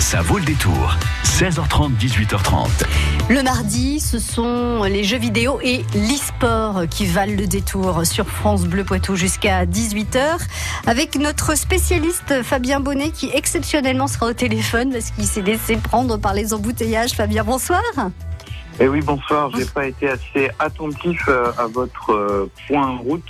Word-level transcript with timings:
Ça 0.00 0.20
vaut 0.20 0.38
le 0.38 0.44
détour. 0.44 0.94
16h30, 1.24 1.96
18h30. 1.96 2.68
Le 3.28 3.42
mardi, 3.42 3.98
ce 3.98 4.18
sont 4.18 4.84
les 4.84 5.02
jeux 5.04 5.18
vidéo 5.18 5.58
et 5.62 5.78
l'e-sport 5.94 6.82
qui 6.88 7.06
valent 7.06 7.34
le 7.36 7.46
détour 7.46 8.06
sur 8.06 8.26
France 8.28 8.66
Bleu 8.66 8.84
Poitou 8.84 9.16
jusqu'à 9.16 9.64
18h 9.64 10.38
avec 10.86 11.16
notre 11.16 11.56
spécialiste 11.56 12.42
Fabien 12.42 12.80
Bonnet 12.80 13.10
qui 13.10 13.30
exceptionnellement 13.32 14.06
sera 14.06 14.26
au 14.26 14.32
téléphone 14.32 14.92
parce 14.92 15.10
qu'il 15.10 15.24
s'est 15.24 15.42
laissé 15.42 15.76
prendre 15.76 16.18
par 16.18 16.34
les 16.34 16.54
embouteillages. 16.54 17.12
Fabien, 17.12 17.42
bonsoir. 17.42 17.82
Eh 18.78 18.88
oui, 18.88 19.00
bonsoir. 19.00 19.50
J'ai 19.56 19.64
pas 19.64 19.86
été 19.86 20.10
assez 20.10 20.50
attentif 20.58 21.20
euh, 21.28 21.50
à 21.58 21.66
votre 21.66 22.12
euh, 22.12 22.50
point 22.68 22.86
en 22.86 22.98
route 22.98 23.24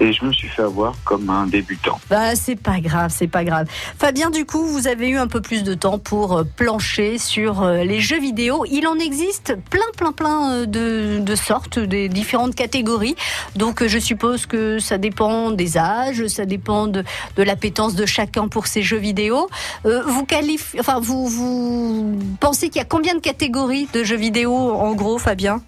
et 0.00 0.12
je 0.12 0.24
me 0.24 0.32
suis 0.32 0.48
fait 0.48 0.62
avoir 0.62 0.94
comme 1.04 1.28
un 1.30 1.46
débutant. 1.46 2.00
Bah, 2.08 2.34
c'est 2.36 2.56
pas 2.56 2.80
grave, 2.80 3.12
c'est 3.14 3.28
pas 3.28 3.44
grave. 3.44 3.66
Fabien, 3.98 4.30
du 4.30 4.44
coup, 4.44 4.64
vous 4.64 4.86
avez 4.86 5.08
eu 5.08 5.16
un 5.16 5.26
peu 5.26 5.40
plus 5.40 5.62
de 5.62 5.74
temps 5.74 5.98
pour 5.98 6.38
euh, 6.38 6.44
plancher 6.44 7.18
sur 7.18 7.62
euh, 7.62 7.84
les 7.84 8.00
jeux 8.00 8.20
vidéo. 8.20 8.64
Il 8.70 8.86
en 8.86 8.98
existe 8.98 9.56
plein, 9.70 9.80
plein, 9.96 10.12
plein 10.12 10.52
euh, 10.52 10.66
de, 10.66 11.34
sortes, 11.34 11.78
des 11.78 12.08
différentes 12.08 12.54
catégories. 12.54 13.16
Donc, 13.56 13.86
je 13.86 13.98
suppose 13.98 14.46
que 14.46 14.78
ça 14.78 14.98
dépend 14.98 15.50
des 15.50 15.78
âges, 15.78 16.26
ça 16.28 16.44
dépend 16.44 16.86
de, 16.86 17.04
de 17.36 17.42
l'appétence 17.42 17.94
de 17.94 18.06
chacun 18.06 18.48
pour 18.48 18.66
ces 18.66 18.82
jeux 18.82 18.98
vidéo. 18.98 19.48
vous 19.84 20.24
qualifiez, 20.24 20.80
enfin, 20.80 21.00
vous, 21.00 21.26
vous 21.26 22.18
pensez 22.40 22.68
qu'il 22.68 22.78
y 22.78 22.84
a 22.84 22.88
combien 22.88 23.14
de 23.14 23.20
catégories 23.20 23.88
de 23.92 24.04
jeux 24.04 24.16
vidéo 24.16 24.52
en 24.52 24.94
gros, 24.94 25.18
Fabien? 25.18 25.60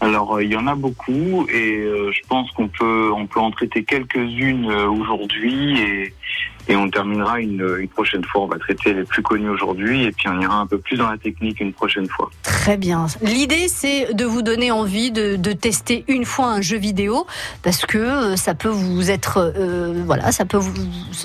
Alors 0.00 0.40
il 0.42 0.52
y 0.52 0.56
en 0.56 0.66
a 0.66 0.74
beaucoup 0.74 1.46
et 1.48 1.88
je 2.12 2.20
pense 2.28 2.50
qu'on 2.52 2.68
peut 2.68 3.10
on 3.14 3.26
peut 3.26 3.40
en 3.40 3.50
traiter 3.50 3.82
quelques-unes 3.84 4.70
aujourd'hui 4.70 5.80
et 5.80 6.14
et 6.68 6.76
on 6.76 6.88
terminera 6.88 7.40
une, 7.40 7.88
prochaine 7.88 8.24
fois. 8.24 8.42
On 8.42 8.46
va 8.46 8.58
traiter 8.58 8.92
les 8.92 9.04
plus 9.04 9.22
connus 9.22 9.48
aujourd'hui 9.48 10.04
et 10.04 10.12
puis 10.12 10.28
on 10.28 10.40
ira 10.40 10.56
un 10.56 10.66
peu 10.66 10.78
plus 10.78 10.96
dans 10.96 11.08
la 11.08 11.18
technique 11.18 11.60
une 11.60 11.72
prochaine 11.72 12.08
fois. 12.08 12.30
Très 12.42 12.76
bien. 12.76 13.06
L'idée, 13.22 13.68
c'est 13.68 14.12
de 14.12 14.24
vous 14.24 14.42
donner 14.42 14.70
envie 14.70 15.10
de, 15.10 15.36
tester 15.52 16.04
une 16.08 16.24
fois 16.24 16.48
un 16.48 16.60
jeu 16.60 16.76
vidéo 16.76 17.26
parce 17.62 17.86
que 17.86 17.98
euh, 17.98 18.36
ça 18.36 18.54
peut 18.54 18.68
vous 18.68 19.10
être, 19.10 19.52
euh, 19.56 20.02
voilà, 20.04 20.32
ça 20.32 20.44
peut 20.44 20.56
vous, 20.56 20.72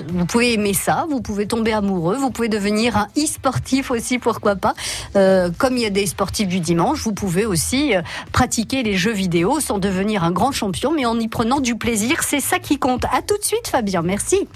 vous 0.08 0.26
pouvez 0.26 0.54
aimer 0.54 0.72
ça, 0.72 1.06
vous 1.10 1.20
pouvez 1.20 1.46
tomber 1.46 1.72
amoureux, 1.72 2.16
vous 2.16 2.30
pouvez 2.30 2.48
devenir 2.48 2.96
un 2.96 3.08
e-sportif 3.18 3.90
aussi, 3.90 4.18
pourquoi 4.18 4.56
pas. 4.56 4.74
Euh, 5.16 5.50
comme 5.58 5.76
il 5.76 5.82
y 5.82 5.86
a 5.86 5.90
des 5.90 6.06
sportifs 6.06 6.48
du 6.48 6.60
dimanche, 6.60 7.02
vous 7.02 7.12
pouvez 7.12 7.44
aussi 7.44 7.92
pratiquer 8.32 8.82
les 8.82 8.94
jeux 8.94 9.12
vidéo 9.12 9.60
sans 9.60 9.78
devenir 9.78 10.24
un 10.24 10.30
grand 10.30 10.52
champion, 10.52 10.92
mais 10.92 11.04
en 11.04 11.18
y 11.18 11.28
prenant 11.28 11.60
du 11.60 11.76
plaisir. 11.76 12.22
C'est 12.22 12.40
ça 12.40 12.58
qui 12.58 12.78
compte. 12.78 13.04
À 13.06 13.20
tout 13.20 13.36
de 13.36 13.44
suite, 13.44 13.68
Fabien. 13.68 14.02
Merci. 14.02 14.48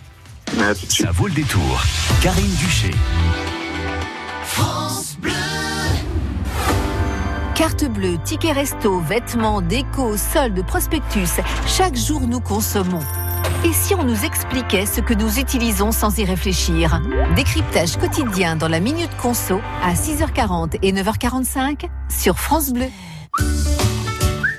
Ça 0.88 1.10
vaut 1.12 1.26
le 1.26 1.34
détour. 1.34 1.82
Karine 2.22 2.54
Duché. 2.56 2.90
France 4.44 5.16
Bleu. 5.20 5.32
Carte 7.54 7.84
bleue, 7.84 8.18
ticket 8.24 8.52
resto, 8.52 9.00
vêtements, 9.00 9.60
déco, 9.60 10.16
soldes, 10.16 10.64
prospectus. 10.66 11.40
Chaque 11.66 11.96
jour, 11.96 12.22
nous 12.22 12.40
consommons. 12.40 13.02
Et 13.64 13.72
si 13.72 13.94
on 13.94 14.04
nous 14.04 14.24
expliquait 14.24 14.86
ce 14.86 15.00
que 15.00 15.14
nous 15.14 15.38
utilisons 15.38 15.92
sans 15.92 16.18
y 16.18 16.24
réfléchir? 16.24 17.00
Décryptage 17.34 17.96
quotidien 17.96 18.56
dans 18.56 18.68
la 18.68 18.80
Minute 18.80 19.14
Conso 19.20 19.60
à 19.82 19.94
6h40 19.94 20.78
et 20.82 20.92
9h45 20.92 21.88
sur 22.08 22.38
France 22.38 22.72
Bleu. 22.72 22.86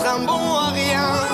être 0.00 0.14
un 0.14 0.24
bon 0.24 0.54
à 0.54 0.70
rien. 0.70 1.30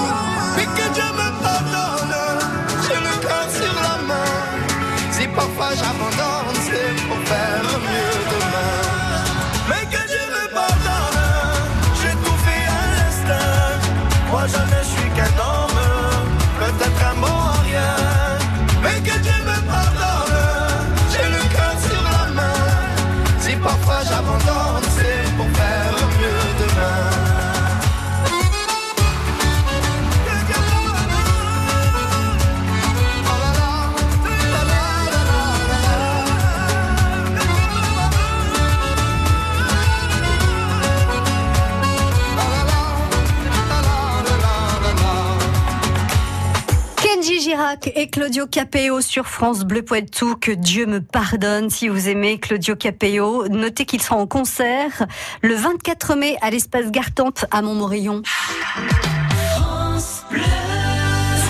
Et 47.95 48.09
Claudio 48.09 48.47
Capeo 48.47 49.01
sur 49.01 49.27
France 49.27 49.65
Bleu 49.65 49.83
Poitou. 49.83 50.37
Que 50.37 50.53
Dieu 50.53 50.87
me 50.87 51.01
pardonne 51.01 51.69
si 51.69 51.89
vous 51.89 52.09
aimez 52.09 52.39
Claudio 52.39 52.77
Capeo. 52.77 53.49
Notez 53.49 53.85
qu'il 53.87 54.01
sera 54.01 54.17
en 54.17 54.27
concert 54.27 55.07
le 55.43 55.55
24 55.55 56.15
mai 56.15 56.37
à 56.43 56.51
l'espace 56.51 56.91
Gartempe 56.93 57.45
à 57.51 57.63
Montmorillon. 57.63 58.23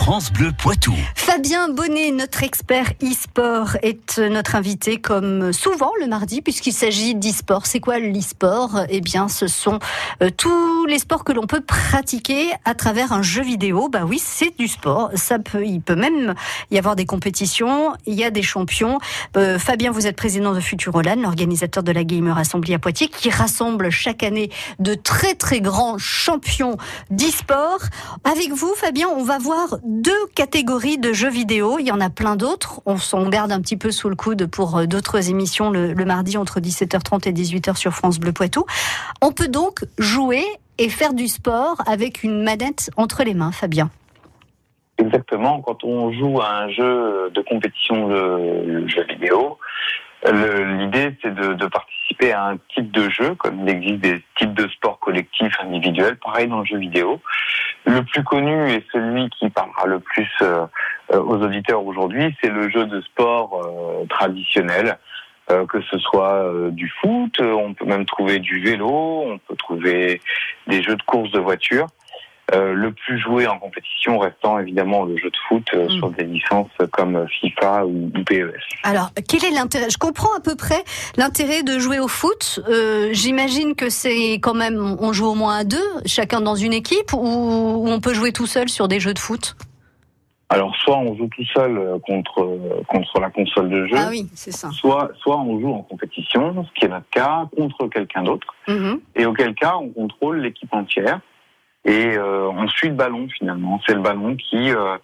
France 0.06 0.32
Bleu 0.32 0.53
Poitou. 0.56 0.94
Fabien 1.17 1.69
Bonnet, 1.69 2.12
notre 2.12 2.44
expert 2.44 2.93
e-sport, 3.03 3.76
est 3.82 4.20
notre 4.20 4.55
invité 4.55 5.00
comme 5.00 5.53
souvent 5.53 5.91
le 6.00 6.06
mardi 6.06 6.43
puisqu'il 6.43 6.73
s'agit 6.73 7.17
d'e-sport. 7.17 7.67
C'est 7.67 7.81
quoi 7.81 7.99
l'e-sport? 7.99 8.82
Eh 8.88 9.00
bien, 9.00 9.26
ce 9.26 9.49
sont 9.49 9.81
euh, 10.23 10.31
tous 10.31 10.87
les 10.87 11.00
sports 11.00 11.25
que 11.25 11.32
l'on 11.32 11.49
peut 11.49 11.61
pratiquer 11.61 12.53
à 12.64 12.76
travers 12.76 13.12
un 13.12 13.23
jeu 13.23 13.43
vidéo. 13.43 13.88
Bah 13.88 14.05
oui, 14.06 14.23
c'est 14.25 14.56
du 14.56 14.69
sport. 14.69 15.11
Ça 15.17 15.41
peut, 15.41 15.67
il 15.67 15.81
peut 15.81 15.97
même 15.97 16.37
y 16.70 16.79
avoir 16.79 16.94
des 16.94 17.05
compétitions. 17.05 17.93
Il 18.06 18.14
y 18.14 18.23
a 18.23 18.31
des 18.31 18.44
champions. 18.44 19.00
Euh, 19.37 19.59
Fabien, 19.59 19.91
vous 19.91 20.06
êtes 20.06 20.17
président 20.17 20.55
de 20.55 20.61
Futuroland, 20.61 21.20
l'organisateur 21.20 21.82
de 21.82 21.91
la 21.91 22.05
Gamer 22.05 22.38
Assembly 22.38 22.75
à 22.75 22.79
Poitiers, 22.79 23.09
qui 23.09 23.29
rassemble 23.29 23.91
chaque 23.91 24.23
année 24.23 24.52
de 24.79 24.94
très 24.94 25.35
très 25.35 25.61
grands 25.61 25.99
champions 25.99 26.76
d'e-sport. 27.11 27.81
Avec 28.23 28.52
vous, 28.52 28.73
Fabien, 28.76 29.09
on 29.09 29.25
va 29.25 29.38
voir 29.38 29.79
deux 29.97 30.27
catégories 30.35 30.99
de 30.99 31.13
jeux 31.13 31.31
vidéo. 31.31 31.79
Il 31.79 31.87
y 31.87 31.93
en 31.93 32.01
a 32.01 32.11
plein 32.11 32.37
d'autres. 32.37 32.81
On 32.87 32.97
s'en 32.99 33.29
garde 33.29 33.51
un 33.51 33.61
petit 33.61 33.77
peu 33.77 33.91
sous 33.91 34.09
le 34.09 34.17
coude 34.17 34.47
pour 34.47 34.77
euh, 34.77 34.87
d'autres 34.87 35.31
émissions 35.31 35.71
le, 35.71 35.93
le 35.95 36.05
mardi 36.05 36.37
entre 36.37 36.61
17h30 36.61 37.29
et 37.29 37.33
18h 37.33 37.77
sur 37.77 37.93
France 37.93 38.19
Bleu 38.19 38.33
Poitou. 38.33 38.65
On 39.23 39.33
peut 39.33 39.49
donc 39.49 39.85
jouer 39.99 40.45
et 40.79 40.89
faire 40.91 41.15
du 41.15 41.29
sport 41.29 41.77
avec 41.87 42.23
une 42.23 42.43
manette 42.43 42.91
entre 42.97 43.25
les 43.25 43.35
mains, 43.35 43.53
Fabien. 43.53 43.91
Exactement. 44.99 45.61
Quand 45.63 45.85
on 45.85 46.13
joue 46.13 46.41
à 46.41 46.51
un 46.65 46.69
jeu 46.71 47.31
de 47.35 47.41
compétition 47.43 48.09
de 48.09 48.87
jeu 48.89 49.05
vidéo, 49.09 49.59
le- 49.59 50.06
l'idée 50.25 51.17
c'est 51.23 51.35
de, 51.35 51.55
de 51.55 51.67
participer 51.67 52.33
à 52.33 52.47
un 52.47 52.57
type 52.75 52.91
de 52.91 53.09
jeu, 53.09 53.35
comme 53.35 53.61
il 53.61 53.69
existe 53.69 54.01
des 54.01 54.23
types 54.37 54.55
de 54.55 54.69
sports 54.69 54.99
collectifs, 54.99 55.55
individuels, 55.61 56.17
pareil 56.17 56.49
dans 56.49 56.61
le 56.61 56.65
jeu 56.65 56.79
vidéo. 56.79 57.21
Le 57.85 58.03
plus 58.03 58.25
connu 58.25 58.71
et 58.71 58.85
celui 58.93 59.29
qui 59.31 59.49
parlera 59.51 59.87
le 59.87 60.01
plus 60.01 60.29
euh, 60.43 60.67
euh, 61.13 61.21
aux 61.21 61.37
auditeurs 61.43 61.85
aujourd'hui, 61.85 62.35
c'est 62.41 62.51
le 62.51 62.69
jeu 62.71 62.87
de 62.87 63.01
sport 63.01 63.63
euh, 63.65 64.07
traditionnel. 64.07 64.99
euh, 65.51 65.67
que 65.67 65.81
ce 65.83 65.99
soit 65.99 66.45
euh, 66.45 66.71
du 66.71 66.89
foot, 67.01 67.41
on 67.41 67.75
peut 67.75 67.85
même 67.85 68.05
trouver 68.05 68.39
du 68.39 68.61
vélo, 68.61 68.89
on 69.27 69.39
peut 69.39 69.57
trouver 69.57 70.21
des 70.67 70.83
jeux 70.83 70.97
de 70.97 71.03
course 71.03 71.31
de 71.31 71.39
voiture. 71.39 71.87
Euh, 72.55 72.75
le 72.75 72.93
plus 72.93 73.19
joué 73.19 73.49
en 73.49 73.59
compétition 73.59 74.19
restant 74.21 74.61
évidemment 74.61 75.03
le 75.05 75.17
jeu 75.17 75.31
de 75.31 75.37
foot 75.49 75.65
euh, 75.75 75.87
Mm. 75.87 75.91
sur 75.91 76.11
des 76.11 76.23
licences 76.25 76.71
comme 76.93 77.27
FIFA 77.41 77.85
ou, 77.87 78.07
ou 78.17 78.23
PES. 78.25 78.53
Alors, 78.85 79.11
quel 79.29 79.45
est 79.45 79.51
l'intérêt? 79.51 79.91
Je 79.91 79.99
comprends 79.99 80.33
à 80.37 80.41
peu 80.41 80.55
près 80.55 80.85
l'intérêt 81.17 81.65
de 81.65 81.81
jouer 81.81 81.99
au 81.99 82.07
foot. 82.07 82.61
Euh, 82.69 83.09
J'imagine 83.13 83.75
que 83.75 83.91
c'est 83.91 84.35
quand 84.35 84.55
même, 84.55 84.97
on 85.01 85.13
joue 85.13 85.27
au 85.27 85.35
moins 85.35 85.57
à 85.59 85.65
deux, 85.65 85.83
chacun 86.05 86.41
dans 86.41 86.55
une 86.55 86.73
équipe, 86.73 87.13
ou, 87.15 87.19
ou 87.19 87.89
on 87.89 87.99
peut 88.01 88.15
jouer 88.15 88.33
tout 88.33 88.47
seul 88.47 88.69
sur 88.69 88.87
des 88.87 89.01
jeux 89.01 89.15
de 89.15 89.19
foot? 89.19 89.57
Alors 90.49 90.73
soit 90.77 90.97
on 90.99 91.17
joue 91.17 91.27
tout 91.27 91.45
seul 91.53 91.77
euh, 91.77 91.99
contre 91.99 92.45
euh, 92.45 92.81
contre 92.87 93.19
la 93.19 93.31
console 93.31 93.69
de 93.69 93.87
jeu, 93.87 93.97
Ah 93.99 94.07
oui, 94.09 94.29
c'est 94.35 94.53
ça. 94.53 94.71
soit 94.71 95.11
soit 95.21 95.37
on 95.41 95.59
joue 95.61 95.73
en 95.73 95.83
compétition, 95.83 96.65
ce 96.65 96.79
qui 96.79 96.85
est 96.85 96.89
notre 96.89 97.11
cas, 97.11 97.49
contre 97.57 97.89
quelqu'un 97.89 98.23
d'autre, 98.23 98.47
Mhm. 98.69 99.01
et 99.17 99.27
auquel 99.27 99.53
cas 99.57 99.75
on 99.77 99.89
contrôle 99.89 100.39
l'équipe 100.39 100.73
entière 100.73 101.19
et 101.87 102.17
euh, 102.19 102.49
on 102.50 102.69
suit 102.69 102.88
le 102.88 102.94
ballon 102.94 103.27
finalement. 103.38 103.81
C'est 103.87 103.94
le 103.94 104.00
ballon 104.03 104.37
qui 104.37 104.71
euh, 104.71 104.97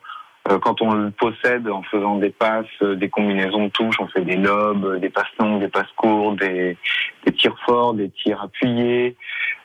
euh, 0.50 0.58
quand 0.58 0.82
on 0.82 0.92
le 0.92 1.10
possède 1.12 1.68
en 1.68 1.82
faisant 1.84 2.16
des 2.16 2.30
passes, 2.30 2.66
des 2.82 3.08
combinaisons 3.08 3.66
de 3.66 3.70
touches, 3.70 4.00
on 4.00 4.08
fait 4.08 4.22
des 4.22 4.36
lobes, 4.36 4.98
des 5.00 5.08
passes 5.08 5.32
longues, 5.38 5.60
des 5.60 5.68
passes 5.68 5.92
courtes, 5.96 6.40
des, 6.40 6.76
des 7.24 7.32
tirs 7.32 7.56
forts, 7.64 7.94
des 7.94 8.10
tirs 8.10 8.42
appuyés. 8.42 9.16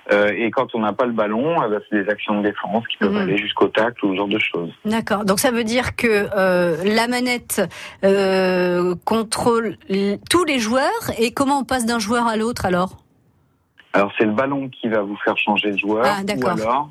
Euh, 0.10 0.32
et 0.38 0.52
quand 0.52 0.74
on 0.74 0.80
n'a 0.80 0.94
pas 0.94 1.06
le 1.06 1.12
ballon, 1.12 1.56
eh 1.66 1.70
ben, 1.70 1.82
c'est 1.90 2.02
des 2.04 2.10
actions 2.10 2.40
de 2.40 2.48
défense 2.48 2.88
qui 2.88 2.96
peuvent 2.98 3.12
Mhm. 3.12 3.18
aller 3.24 3.38
jusqu'au 3.38 3.68
tacle 3.68 4.06
ou 4.06 4.12
ce 4.14 4.18
genre 4.18 4.28
de 4.30 4.40
choses. 4.40 4.72
D'accord. 4.86 5.26
Donc 5.26 5.40
ça 5.40 5.52
veut 5.52 5.66
dire 5.66 5.98
que 5.98 6.28
euh, 6.38 6.78
la 6.86 7.08
manette 7.10 7.62
euh, 8.06 8.96
contrôle 9.04 9.76
tous 10.30 10.46
les 10.46 10.60
joueurs. 10.60 11.12
Et 11.20 11.34
comment 11.34 11.60
on 11.60 11.64
passe 11.66 11.86
d'un 11.86 12.00
joueur 12.00 12.26
à 12.28 12.38
l'autre 12.38 12.66
alors? 12.66 12.92
Alors 13.94 14.12
c'est 14.18 14.26
le 14.26 14.32
ballon 14.32 14.70
qui 14.70 14.88
va 14.90 15.02
vous 15.02 15.18
faire 15.24 15.38
changer 15.38 15.72
de 15.72 15.78
joueur, 15.78 16.06
Ah, 16.08 16.22
ou 16.36 16.40
alors 16.62 16.90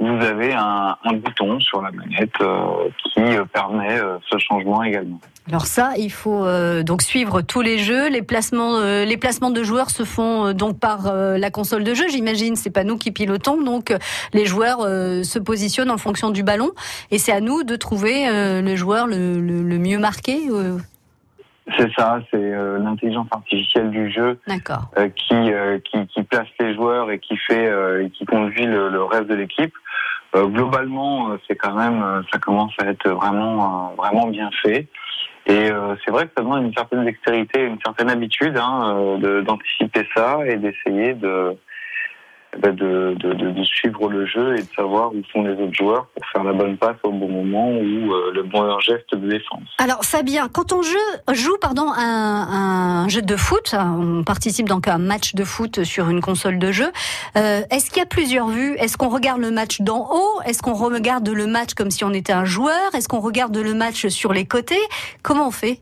vous 0.00 0.24
avez 0.24 0.52
un, 0.54 0.96
un 1.04 1.12
bouton 1.14 1.58
sur 1.58 1.82
la 1.82 1.90
manette 1.90 2.30
euh, 2.40 2.88
qui 3.02 3.20
euh, 3.20 3.44
permet 3.52 3.98
euh, 3.98 4.16
ce 4.30 4.38
changement 4.38 4.84
également. 4.84 5.20
Alors 5.48 5.66
ça, 5.66 5.90
il 5.98 6.12
faut 6.12 6.44
euh, 6.44 6.84
donc 6.84 7.02
suivre 7.02 7.40
tous 7.42 7.62
les 7.62 7.78
jeux. 7.78 8.08
Les 8.08 8.22
placements, 8.22 8.78
les 8.80 9.16
placements 9.16 9.50
de 9.50 9.62
joueurs 9.64 9.90
se 9.90 10.04
font 10.04 10.52
donc 10.52 10.78
par 10.78 11.12
la 11.12 11.50
console 11.50 11.82
de 11.84 11.94
jeu, 11.94 12.04
j'imagine. 12.08 12.54
C'est 12.54 12.70
pas 12.70 12.84
nous 12.84 12.96
qui 12.98 13.10
pilotons, 13.12 13.60
donc 13.62 13.92
les 14.34 14.44
joueurs 14.46 14.80
se 14.82 15.38
positionnent 15.38 15.90
en 15.90 15.96
fonction 15.98 16.30
du 16.30 16.42
ballon, 16.42 16.70
et 17.10 17.18
c'est 17.18 17.32
à 17.32 17.40
nous 17.40 17.62
de 17.64 17.74
trouver 17.76 18.28
le 18.62 18.76
joueur 18.76 19.06
le, 19.06 19.40
le- 19.40 19.62
le 19.62 19.78
mieux 19.78 19.98
marqué. 19.98 20.38
C'est 21.76 21.92
ça, 21.92 22.20
c'est 22.30 22.36
euh, 22.36 22.78
l'intelligence 22.78 23.28
artificielle 23.30 23.90
du 23.90 24.10
jeu 24.10 24.38
euh, 24.96 25.08
qui, 25.08 25.34
euh, 25.34 25.78
qui 25.80 26.06
qui 26.06 26.22
place 26.22 26.46
les 26.60 26.74
joueurs 26.74 27.10
et 27.10 27.18
qui 27.18 27.36
fait 27.36 27.66
euh, 27.68 28.04
et 28.04 28.10
qui 28.10 28.24
conduit 28.24 28.64
le, 28.64 28.88
le 28.88 29.04
reste 29.04 29.26
de 29.26 29.34
l'équipe. 29.34 29.74
Euh, 30.34 30.46
globalement, 30.46 31.30
euh, 31.30 31.36
c'est 31.46 31.56
quand 31.56 31.74
même 31.74 32.02
euh, 32.02 32.22
ça 32.32 32.38
commence 32.38 32.72
à 32.82 32.86
être 32.86 33.08
vraiment 33.08 33.94
vraiment 33.96 34.26
bien 34.28 34.50
fait. 34.62 34.88
Et 35.46 35.70
euh, 35.70 35.94
c'est 36.04 36.10
vrai 36.10 36.26
que 36.26 36.32
ça 36.36 36.42
demande 36.42 36.64
une 36.64 36.74
certaine 36.74 37.04
dextérité, 37.04 37.64
une 37.64 37.78
certaine 37.84 38.10
habitude 38.10 38.56
hein, 38.58 39.18
euh, 39.22 39.42
d'anticiper 39.42 40.06
ça 40.14 40.40
et 40.46 40.56
d'essayer 40.56 41.14
de, 41.14 41.56
de, 42.56 43.14
de, 43.14 43.64
suivre 43.64 44.08
le 44.08 44.26
jeu 44.26 44.56
et 44.56 44.62
de 44.62 44.68
savoir 44.74 45.12
où 45.12 45.22
sont 45.32 45.42
les 45.42 45.52
autres 45.52 45.74
joueurs 45.74 46.06
pour 46.06 46.24
faire 46.32 46.44
la 46.44 46.52
bonne 46.52 46.76
passe 46.76 46.96
au 47.02 47.10
bon 47.12 47.28
moment 47.28 47.70
ou 47.70 48.12
euh, 48.12 48.32
le 48.34 48.42
bon 48.42 48.78
geste 48.80 49.14
de 49.14 49.28
défense. 49.28 49.68
Alors 49.78 50.02
Fabien, 50.04 50.48
quand 50.48 50.72
on 50.72 50.82
joue 50.82 51.56
pardon 51.60 51.86
un, 51.96 53.04
un 53.04 53.08
jeu 53.08 53.22
de 53.22 53.36
foot, 53.36 53.74
on 53.78 54.24
participe 54.24 54.68
donc 54.68 54.88
à 54.88 54.94
un 54.94 54.98
match 54.98 55.34
de 55.34 55.44
foot 55.44 55.84
sur 55.84 56.08
une 56.08 56.20
console 56.20 56.58
de 56.58 56.72
jeu. 56.72 56.90
euh, 57.36 57.60
Est-ce 57.70 57.90
qu'il 57.90 57.98
y 57.98 58.02
a 58.02 58.06
plusieurs 58.06 58.48
vues? 58.48 58.74
Est-ce 58.78 58.96
qu'on 58.96 59.08
regarde 59.10 59.40
le 59.40 59.50
match 59.50 59.80
d'en 59.80 60.08
haut? 60.10 60.40
Est-ce 60.46 60.62
qu'on 60.62 60.74
regarde 60.74 61.28
le 61.28 61.46
match 61.46 61.74
comme 61.74 61.90
si 61.90 62.04
on 62.04 62.12
était 62.12 62.32
un 62.32 62.44
joueur? 62.46 62.94
Est-ce 62.94 63.08
qu'on 63.08 63.20
regarde 63.20 63.56
le 63.56 63.74
match 63.74 64.06
sur 64.08 64.32
les 64.32 64.46
côtés? 64.46 64.80
Comment 65.22 65.48
on 65.48 65.52
fait? 65.52 65.80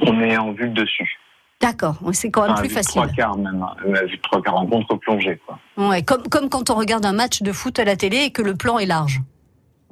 On 0.00 0.20
est 0.22 0.36
en 0.36 0.52
vue 0.52 0.68
de 0.68 0.74
dessus. 0.82 1.18
D'accord, 1.64 1.96
c'est 2.12 2.30
quand 2.30 2.42
même 2.42 2.50
Enfin, 2.52 2.60
plus 2.60 2.68
facile. 2.70 3.00
Trois 3.02 3.08
quarts 3.08 3.38
même, 3.38 3.64
trois 4.22 4.42
quarts 4.42 4.56
en 4.56 4.66
contre-plongée. 4.66 5.40
quoi. 5.46 5.58
Ouais, 5.78 6.02
comme, 6.02 6.22
comme 6.28 6.48
quand 6.50 6.68
on 6.68 6.74
regarde 6.74 7.06
un 7.06 7.12
match 7.14 7.40
de 7.42 7.52
foot 7.52 7.78
à 7.78 7.84
la 7.84 7.96
télé 7.96 8.18
et 8.24 8.30
que 8.30 8.42
le 8.42 8.54
plan 8.54 8.78
est 8.78 8.84
large. 8.86 9.20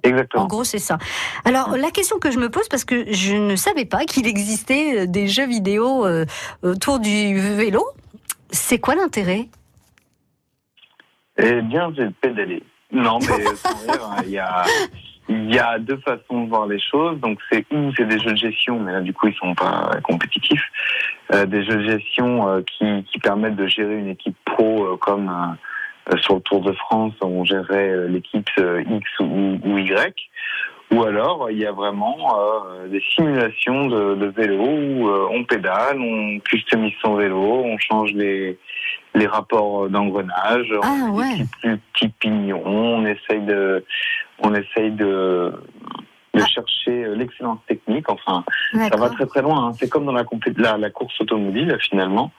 En 0.04 0.08
Exactement. 0.08 0.46
gros, 0.46 0.64
c'est 0.64 0.78
ça. 0.78 0.98
Alors, 1.44 1.76
la 1.76 1.90
question 1.90 2.18
que 2.18 2.30
je 2.30 2.38
me 2.38 2.50
pose, 2.50 2.68
parce 2.68 2.84
que 2.84 3.10
je 3.12 3.34
ne 3.36 3.56
savais 3.56 3.84
pas 3.86 4.04
qu'il 4.04 4.26
existait 4.26 5.06
des 5.06 5.28
jeux 5.28 5.46
vidéo 5.46 6.04
euh, 6.04 6.26
autour 6.62 6.98
du 6.98 7.38
vélo, 7.38 7.84
c'est 8.50 8.78
quoi 8.78 8.94
l'intérêt? 8.94 9.48
Eh 11.38 11.62
bien, 11.62 11.90
j'ai 11.96 12.10
pédalé. 12.20 12.62
Non, 12.90 13.18
mais 13.20 13.26
sans 13.56 13.78
rire, 13.78 14.10
hein, 14.10 14.22
il 14.26 14.30
y 14.32 14.38
a, 14.38 14.64
il 15.28 15.54
y 15.54 15.58
a 15.58 15.78
deux 15.78 15.98
façons 15.98 16.44
de 16.44 16.48
voir 16.48 16.66
les 16.66 16.80
choses. 16.80 17.18
Donc, 17.20 17.38
c'est 17.50 17.64
ou 17.72 17.92
c'est 17.96 18.06
des 18.06 18.18
jeux 18.18 18.32
de 18.32 18.36
gestion, 18.36 18.80
mais 18.80 18.92
là, 18.92 19.00
du 19.00 19.12
coup, 19.12 19.28
ils 19.28 19.34
sont 19.34 19.54
pas 19.54 19.90
compétitifs. 20.02 20.64
Euh, 21.32 21.46
des 21.46 21.64
jeux 21.64 21.76
de 21.76 21.88
gestion 21.88 22.48
euh, 22.48 22.60
qui, 22.62 23.04
qui 23.04 23.18
permettent 23.18 23.56
de 23.56 23.66
gérer 23.66 23.98
une 23.98 24.08
équipe 24.08 24.36
pro 24.44 24.84
euh, 24.84 24.96
comme 24.96 25.56
euh, 26.12 26.16
sur 26.18 26.34
le 26.34 26.40
Tour 26.40 26.60
de 26.62 26.72
France, 26.72 27.14
on 27.22 27.44
gérait 27.44 27.90
euh, 27.90 28.08
l'équipe 28.08 28.50
euh, 28.58 28.82
X 28.82 29.10
ou, 29.20 29.58
ou 29.64 29.78
Y. 29.78 30.14
Ou 30.92 31.04
alors, 31.04 31.50
il 31.50 31.56
y 31.56 31.64
a 31.64 31.72
vraiment 31.72 32.18
euh, 32.38 32.88
des 32.88 33.02
simulations 33.14 33.86
de, 33.86 34.14
de 34.16 34.26
vélo 34.26 34.66
où 34.66 35.08
euh, 35.08 35.26
on 35.30 35.42
pédale, 35.44 35.98
on 35.98 36.38
customise 36.40 36.92
son 37.02 37.14
vélo, 37.14 37.62
on 37.64 37.78
change 37.78 38.12
les, 38.12 38.58
les 39.14 39.26
rapports 39.26 39.88
d'engrenage, 39.88 40.66
Ah, 40.82 40.92
on 41.08 41.14
ouais. 41.14 41.36
des 41.38 41.44
petits, 41.44 41.48
plus 41.62 41.78
petits 41.78 42.08
pignons, 42.20 42.62
on 42.66 43.06
essaye 43.06 43.40
de, 43.40 43.82
on 44.42 44.54
essaye 44.54 44.90
de, 44.90 45.52
de 46.34 46.40
Ah. 46.42 46.46
chercher 46.46 47.04
euh, 47.04 47.14
l'excellence 47.14 47.58
technique. 47.66 48.08
Enfin, 48.10 48.44
ça 48.90 48.96
va 48.96 49.10
très 49.10 49.26
très 49.26 49.42
loin. 49.42 49.68
hein. 49.68 49.72
C'est 49.74 49.88
comme 49.88 50.04
dans 50.06 50.12
la, 50.12 50.24
compé- 50.24 50.54
la, 50.56 50.78
la 50.78 50.90
course 50.90 51.20
automobile 51.20 51.76
finalement, 51.80 52.30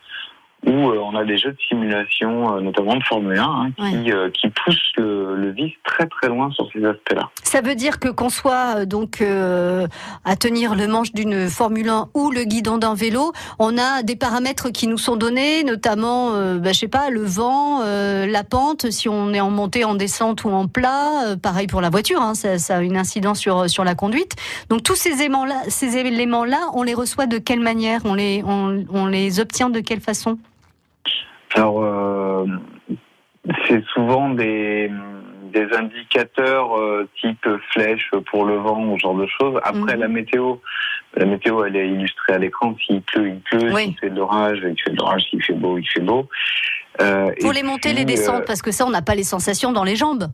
où 0.66 0.90
euh, 0.90 1.00
on 1.00 1.16
a 1.16 1.24
des 1.26 1.38
jeux 1.38 1.52
de 1.52 1.58
simulation, 1.68 2.56
euh, 2.56 2.62
notamment 2.62 2.96
de 2.96 3.04
Formule 3.04 3.38
1, 3.38 3.44
hein, 3.44 3.72
qui, 3.78 4.12
euh, 4.12 4.30
qui 4.30 4.50
poussent 4.50 4.92
le, 4.98 5.36
le 5.36 5.52
vice 5.52 5.74
très 5.84 6.08
très 6.08 6.28
loin 6.28 6.52
sur 6.52 6.70
ces 6.72 6.84
aspects-là. 6.86 7.30
Ça 7.44 7.62
veut 7.62 7.76
dire 7.76 8.00
que 8.00 8.10
qu'on 8.10 8.30
soit 8.30 8.86
donc 8.86 9.22
euh, 9.22 9.88
à 10.26 10.36
tenir 10.36 10.76
le 10.76 10.88
manche 10.88 11.12
d'une 11.14 11.50
Formule 11.50 11.90
1 11.90 12.10
ou 12.14 12.32
le 12.32 12.44
guidon 12.44 12.78
d'un 12.78 12.94
vélo, 12.94 13.34
on 13.60 13.78
a 13.78 14.04
des 14.04 14.16
paramètres 14.16 14.70
qui 14.70 14.88
nous 14.88 14.98
sont 14.98 15.16
donnés, 15.16 15.64
notamment, 15.64 16.32
euh, 16.34 16.58
bah, 16.58 16.72
je 16.72 16.80
sais 16.80 16.88
pas, 16.88 17.10
le 17.10 17.24
vent, 17.24 17.82
euh, 17.84 18.26
la 18.26 18.44
pente, 18.44 18.90
si 18.90 19.10
on 19.10 19.34
est 19.34 19.42
en 19.42 19.52
montée, 19.52 19.84
en 19.84 19.96
descente 19.96 20.44
ou 20.46 20.50
en 20.50 20.68
plat. 20.68 21.36
pareil 21.42 21.68
pour 21.68 21.82
la 21.82 21.90
voiture, 21.90 22.22
hein, 22.22 22.36
ça, 22.36 22.58
ça 22.58 22.78
a 22.78 22.82
une 22.82 22.98
incidence 22.98 23.40
sur 23.40 23.70
sur 23.70 23.84
la 23.84 23.96
conduite. 23.96 24.36
Donc 24.70 24.84
tous 24.84 24.96
ces 24.96 25.22
éléments-là, 25.22 25.56
ces 25.68 25.98
éléments-là, 25.98 26.70
on 26.74 26.84
les 26.84 26.94
reçoit 26.94 27.26
de 27.26 27.38
quelle 27.38 27.60
manière? 27.60 28.02
On 28.06 28.14
les 28.14 28.44
on, 28.46 28.86
on 28.92 29.06
les 29.08 29.40
obtient 29.40 29.70
de 29.70 29.80
quelle 29.80 30.02
façon? 30.02 30.38
Alors, 31.56 31.84
euh, 31.84 32.46
c'est 33.68 33.84
souvent 33.94 34.30
des, 34.30 34.90
des 35.52 35.68
indicateurs 35.78 36.78
euh, 36.78 37.08
type 37.22 37.48
flèche 37.72 38.10
pour 38.32 38.46
le 38.46 38.56
vent 38.58 38.84
ou 38.86 38.98
ce 38.98 39.02
genre 39.04 39.16
de 39.16 39.28
choses. 39.28 39.60
Après, 39.64 39.96
Mhm. 39.96 40.00
la 40.02 40.08
météo, 40.08 40.56
la 41.16 41.26
météo, 41.26 41.64
elle 41.66 41.76
est 41.76 41.88
illustrée 41.88 42.34
à 42.34 42.38
l'écran. 42.40 42.76
S'il 42.86 43.02
pleut, 43.02 43.30
il 43.30 43.40
pleut. 43.42 43.72
Oui. 43.74 43.84
S'il 43.84 43.98
fait 44.00 44.10
de 44.10 44.16
l'orage, 44.18 44.60
il 44.64 44.82
fait 44.82 44.92
de 44.92 44.98
l'orage. 44.98 45.24
S'il 45.30 45.44
fait 45.44 45.54
beau, 45.54 45.78
il 45.78 45.86
fait 45.88 46.00
beau. 46.02 46.28
Euh, 47.02 47.32
Pour 47.42 47.54
les 47.54 47.64
montées, 47.64 47.90
puis, 47.90 47.98
les 48.00 48.06
descentes, 48.06 48.42
euh, 48.42 48.46
parce 48.46 48.62
que 48.62 48.72
ça, 48.72 48.86
on 48.86 48.90
n'a 48.92 49.02
pas 49.02 49.16
les 49.16 49.24
sensations 49.24 49.72
dans 49.72 49.84
les 49.84 49.96
jambes. 49.96 50.26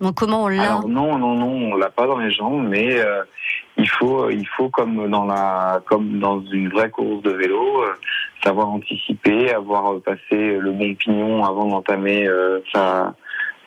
Donc 0.00 0.14
comment 0.14 0.44
on 0.44 0.48
l'a 0.48 0.80
non, 0.86 1.16
non, 1.16 1.34
non, 1.36 1.72
on 1.72 1.74
l'a 1.76 1.88
pas 1.88 2.06
dans 2.06 2.18
les 2.18 2.30
jambes, 2.30 2.66
mais 2.68 3.00
il 3.78 3.88
faut, 3.88 4.30
il 4.30 4.46
faut 4.46 4.68
comme 4.68 5.10
dans 5.10 5.24
la, 5.24 5.82
comme 5.86 6.18
dans 6.18 6.40
une 6.40 6.68
vraie 6.68 6.90
course 6.90 7.22
de 7.22 7.30
vélo, 7.30 7.82
euh, 7.82 7.94
savoir 8.42 8.68
anticiper, 8.68 9.52
avoir 9.52 10.00
passé 10.00 10.58
le 10.58 10.72
bon 10.72 10.94
pignon 10.94 11.44
avant 11.44 11.66
d'entamer 11.66 12.26
euh, 12.26 12.60
sa 12.72 13.14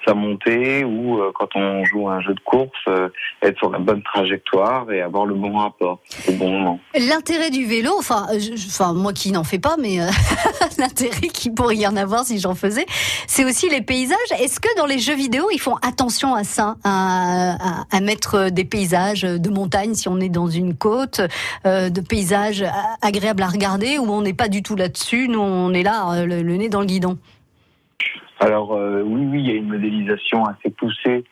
sa 0.05 0.13
montée 0.13 0.83
ou 0.83 1.19
euh, 1.19 1.31
quand 1.33 1.55
on 1.55 1.83
joue 1.85 2.07
à 2.09 2.13
un 2.13 2.21
jeu 2.21 2.33
de 2.33 2.39
course, 2.39 2.69
euh, 2.87 3.09
être 3.41 3.57
sur 3.57 3.69
la 3.69 3.79
bonne 3.79 4.01
trajectoire 4.03 4.91
et 4.91 5.01
avoir 5.01 5.25
le 5.25 5.35
bon 5.35 5.57
rapport 5.57 5.99
au 6.27 6.31
bon 6.33 6.49
moment. 6.49 6.79
L'intérêt 6.95 7.49
du 7.49 7.65
vélo, 7.65 7.91
enfin, 7.97 8.27
euh, 8.33 8.39
enfin 8.67 8.93
moi 8.93 9.13
qui 9.13 9.31
n'en 9.31 9.43
fais 9.43 9.59
pas, 9.59 9.75
mais 9.79 9.97
l'intérêt 10.77 11.27
qui 11.27 11.49
pourrait 11.49 11.77
y 11.77 11.87
en 11.87 11.95
avoir 11.95 12.25
si 12.25 12.39
j'en 12.39 12.55
faisais, 12.55 12.85
c'est 13.27 13.45
aussi 13.45 13.69
les 13.69 13.81
paysages. 13.81 14.17
Est-ce 14.39 14.59
que 14.59 14.75
dans 14.77 14.85
les 14.85 14.99
jeux 14.99 15.15
vidéo, 15.15 15.49
ils 15.51 15.59
font 15.59 15.75
attention 15.81 16.35
à 16.35 16.43
ça, 16.43 16.75
à, 16.83 17.99
mettre 18.01 18.49
des 18.49 18.63
paysages 18.63 19.21
de 19.21 19.49
montagne 19.49 19.93
si 19.93 20.07
on 20.07 20.19
est 20.19 20.29
dans 20.29 20.47
une 20.47 20.73
côte, 20.75 21.21
de 21.65 22.01
paysages 22.01 22.63
agréables 23.01 23.43
à 23.43 23.47
regarder, 23.47 23.99
ou 23.99 24.09
on 24.09 24.21
n'est 24.21 24.33
pas 24.33 24.47
du 24.47 24.63
tout 24.63 24.75
là-dessus, 24.75 25.27
nous 25.27 25.41
on 25.41 25.73
est 25.73 25.83
là, 25.83 26.25
le 26.25 26.41
nez 26.55 26.69
dans 26.69 26.79
le 26.79 26.85
guidon. 26.85 27.17
Alors 28.39 28.73
euh, 28.73 29.01
oui, 29.05 29.25
oui, 29.25 29.39
il 29.41 29.47
y 29.47 29.51
a 29.51 29.55
une 29.55 29.67
modélisation 29.67 30.45
assez 30.45 30.69
poussée 30.69 31.23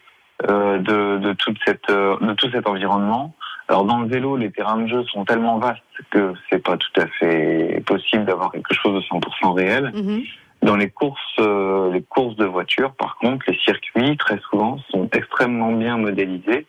euh, 0.50 0.78
de, 0.80 1.18
de 1.20 1.34
toute 1.34 1.58
cette, 1.66 1.90
euh, 1.90 2.18
de 2.20 2.34
tout 2.34 2.50
cet 2.52 2.68
environnement. 2.68 3.34
Alors 3.70 3.86
dans 3.86 4.00
le 4.00 4.08
vélo, 4.08 4.38
les 4.38 4.52
terrains 4.52 4.78
de 4.78 4.88
jeu 4.88 5.04
sont 5.06 5.26
tellement 5.26 5.58
vastes 5.58 5.82
que 6.12 6.34
c'est 6.50 6.64
pas 6.64 6.78
tout 6.78 7.02
à 7.02 7.08
fait 7.08 7.84
possible 7.86 8.26
d'avoir 8.26 8.52
quelque 8.52 8.74
chose 8.74 8.96
de 8.96 9.02
100% 9.02 9.54
réel. 9.54 9.92
Mhm. 9.96 10.24
Dans 10.64 10.76
les 10.76 10.90
courses, 10.90 11.22
euh, 11.40 11.92
les 11.92 12.02
courses 12.02 12.36
de 12.36 12.46
voitures, 12.46 12.92
par 12.94 13.18
contre, 13.18 13.46
les 13.48 13.58
circuits 13.60 14.18
très 14.18 14.40
souvent 14.50 14.78
sont 14.90 15.08
extrêmement 15.14 15.72
bien 15.72 15.98
modélisés 15.98 16.66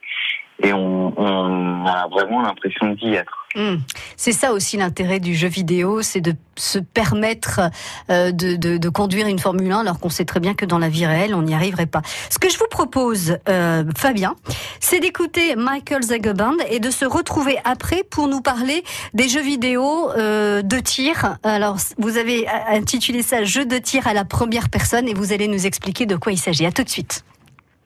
et 0.62 0.72
on, 0.72 1.12
on 1.18 1.86
a 1.86 2.08
vraiment 2.08 2.42
l'impression 2.42 2.88
d'y 2.94 3.14
être. 3.14 3.32
Hmm. 3.54 3.76
C'est 4.16 4.32
ça 4.32 4.52
aussi 4.52 4.76
l'intérêt 4.76 5.20
du 5.20 5.34
jeu 5.34 5.48
vidéo, 5.48 6.02
c'est 6.02 6.20
de 6.20 6.34
se 6.56 6.78
permettre 6.78 7.60
euh, 8.10 8.30
de, 8.30 8.56
de- 8.56 8.76
de 8.76 8.88
conduire 8.90 9.26
une 9.26 9.38
Formule 9.38 9.72
1 9.72 9.80
alors 9.80 9.98
qu'on 10.00 10.10
sait 10.10 10.24
très 10.26 10.38
bien 10.40 10.54
que 10.54 10.66
dans 10.66 10.78
la 10.78 10.88
vie 10.90 11.06
réelle, 11.06 11.34
on 11.34 11.42
n'y 11.42 11.54
arriverait 11.54 11.86
pas. 11.86 12.02
Ce 12.28 12.38
que 12.38 12.50
je 12.50 12.58
vous 12.58 12.66
propose, 12.70 13.38
euh, 13.48 13.84
Fabien, 13.96 14.34
c'est 14.80 15.00
d'écouter 15.00 15.56
Michael 15.56 16.02
Zageband 16.02 16.56
et 16.68 16.78
de 16.78 16.90
se 16.90 17.04
retrouver 17.06 17.56
après 17.64 18.02
pour 18.04 18.28
nous 18.28 18.42
parler 18.42 18.84
des 19.14 19.28
jeux 19.28 19.42
vidéo 19.42 20.10
euh, 20.10 20.60
de 20.62 20.78
tir. 20.78 21.36
Alors, 21.42 21.76
vous 21.96 22.18
avez 22.18 22.46
intitulé 22.70 23.22
ça 23.22 23.44
Jeu 23.44 23.64
de 23.64 23.78
tir 23.78 24.06
à 24.06 24.12
la 24.12 24.24
première 24.26 24.68
personne 24.68 25.08
et 25.08 25.14
vous 25.14 25.32
allez 25.32 25.48
nous 25.48 25.66
expliquer 25.66 26.04
de 26.04 26.16
quoi 26.16 26.32
il 26.32 26.38
s'agit. 26.38 26.66
À 26.66 26.72
tout 26.72 26.82
de 26.84 26.88
suite. 26.90 27.24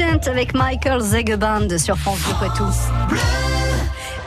Avec 0.00 0.54
Michael 0.54 1.00
Zegeband 1.00 1.76
sur 1.76 1.96
France 1.96 2.20
Bleu 2.20 2.34
Poitou. 2.38 2.64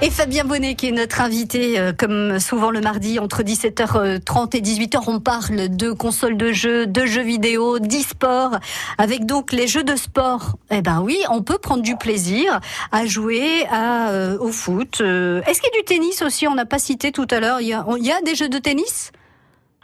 Et 0.01 0.09
Fabien 0.09 0.43
Bonnet, 0.43 0.75
qui 0.75 0.89
est 0.89 0.91
notre 0.91 1.21
invité, 1.21 1.79
euh, 1.79 1.93
comme 1.97 2.39
souvent 2.39 2.71
le 2.71 2.81
mardi, 2.81 3.19
entre 3.19 3.41
17h30 3.41 4.57
et 4.57 4.59
18h, 4.59 5.03
on 5.07 5.21
parle 5.21 5.69
de 5.69 5.91
consoles 5.91 6.35
de 6.35 6.51
jeux, 6.51 6.87
de 6.87 7.05
jeux 7.05 7.21
vidéo, 7.21 7.79
d'e-sport, 7.79 8.59
avec 8.97 9.25
donc 9.25 9.53
les 9.53 9.67
jeux 9.67 9.85
de 9.85 9.95
sport. 9.95 10.57
Eh 10.71 10.81
ben 10.81 10.99
oui, 11.01 11.19
on 11.29 11.41
peut 11.41 11.57
prendre 11.57 11.83
du 11.83 11.95
plaisir 11.95 12.59
à 12.91 13.05
jouer 13.05 13.65
euh, 13.73 14.37
au 14.39 14.51
foot. 14.51 14.99
Euh, 14.99 15.41
est-ce 15.47 15.61
qu'il 15.61 15.71
y 15.73 15.77
a 15.77 15.79
du 15.79 15.85
tennis 15.85 16.21
aussi? 16.21 16.47
On 16.47 16.55
n'a 16.55 16.65
pas 16.65 16.79
cité 16.79 17.13
tout 17.13 17.27
à 17.31 17.39
l'heure. 17.39 17.61
Il 17.61 17.67
y 17.67 17.73
a 18.11 18.21
des 18.25 18.35
jeux 18.35 18.49
de 18.49 18.57
tennis? 18.57 19.13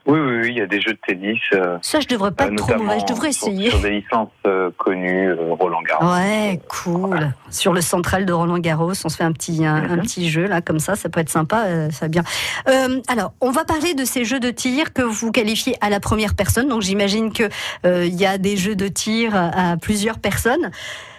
Oui, 0.07 0.19
oui, 0.19 0.37
oui, 0.41 0.47
il 0.51 0.57
y 0.57 0.61
a 0.61 0.65
des 0.67 0.79
jeux 0.79 0.93
de 0.93 0.99
tennis. 1.05 1.37
euh, 1.53 1.77
Ça, 1.81 1.99
je 1.99 2.07
devrais 2.07 2.31
pas 2.31 2.45
euh, 2.45 2.47
être 2.51 2.55
trop 2.55 2.67
notamment 2.71 2.85
mauvais. 2.93 2.99
Je 3.05 3.13
devrais 3.13 3.31
sur- 3.33 3.47
essayer. 3.49 3.69
Sur, 3.71 3.81
des 3.81 3.89
licences 3.89 4.29
euh, 4.45 4.71
connues, 4.77 5.29
euh, 5.31 5.53
Roland 5.53 5.81
Garros. 5.81 6.05
Ouais, 6.13 6.61
cool. 6.69 7.33
Sur 7.49 7.73
le 7.73 7.81
central 7.81 8.25
de 8.25 8.31
Roland 8.31 8.57
Garros, 8.59 8.91
on 9.03 9.09
se 9.09 9.17
fait 9.17 9.25
un 9.25 9.33
petit 9.33 9.65
un, 9.65 9.75
un 9.75 9.95
Mhm. 9.97 10.01
petit 10.03 10.29
jeu 10.29 10.47
là 10.47 10.61
comme 10.61 10.79
ça, 10.79 10.95
ça 10.95 11.09
peut 11.09 11.19
être 11.19 11.29
sympa, 11.29 11.65
euh, 11.65 11.89
ça 11.91 12.07
bien. 12.07 12.23
Euh, 12.69 13.01
alors, 13.09 13.33
on 13.41 13.51
va 13.51 13.65
parler 13.65 13.93
de 13.95 14.05
ces 14.05 14.23
jeux 14.23 14.39
de 14.39 14.49
tir 14.49 14.93
que 14.93 15.01
vous 15.01 15.31
qualifiez 15.33 15.75
à 15.81 15.89
la 15.89 15.99
première 15.99 16.35
personne. 16.35 16.69
Donc, 16.69 16.83
j'imagine 16.83 17.33
que 17.33 17.43
euh, 17.85 18.05
il 18.05 18.15
y 18.15 18.25
a 18.25 18.37
des 18.37 18.55
jeux 18.55 18.75
de 18.75 18.87
tir 18.87 19.35
à, 19.35 19.75
plusieurs 19.75 20.19
personnes. 20.19 20.71